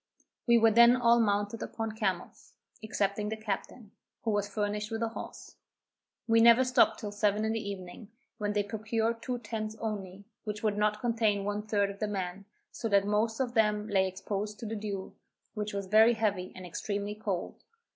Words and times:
We 0.47 0.57
were 0.57 0.71
then 0.71 0.95
all 0.95 1.19
mounted 1.19 1.61
upon 1.61 1.91
camels, 1.91 2.53
excepting 2.81 3.29
the 3.29 3.37
captain, 3.37 3.91
who 4.23 4.31
was 4.31 4.49
furnished 4.49 4.89
with 4.89 5.03
a 5.03 5.09
horse. 5.09 5.57
We 6.27 6.41
never 6.41 6.63
stopped 6.63 6.99
till 6.99 7.11
seven 7.11 7.45
in 7.45 7.51
the 7.53 7.59
evening, 7.69 8.09
when 8.39 8.53
they 8.53 8.63
procured 8.63 9.21
two 9.21 9.37
tents 9.37 9.75
only, 9.79 10.25
which 10.43 10.63
would 10.63 10.75
not 10.75 11.01
contain 11.01 11.43
one 11.43 11.61
third 11.67 11.91
of 11.91 11.99
the 11.99 12.07
men, 12.07 12.45
so 12.71 12.89
that 12.89 13.05
most 13.05 13.39
of 13.39 13.53
them 13.53 13.87
lay 13.89 14.07
exposed 14.07 14.57
to 14.61 14.65
the 14.65 14.75
dew, 14.75 15.13
which 15.53 15.71
was 15.71 15.85
very 15.85 16.13
heavy, 16.15 16.51
and 16.55 16.65
extremely 16.65 17.13
cold. 17.13 17.61